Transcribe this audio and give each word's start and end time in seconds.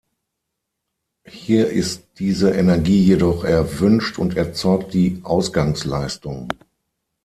Hier 1.27 1.69
ist 1.69 2.05
diese 2.17 2.49
Energie 2.55 3.03
jedoch 3.03 3.43
erwünscht 3.43 4.17
und 4.17 4.35
erzeugt 4.35 4.95
die 4.95 5.19
Ausgangsleistung. 5.21 6.47